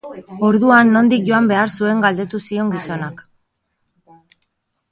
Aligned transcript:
Orduan 0.45 0.87
nondik 0.95 1.27
joan 1.27 1.49
behar 1.51 1.69
zuen 1.75 2.01
galdetu 2.07 2.41
zion 2.47 2.73
gizonak. 2.73 3.23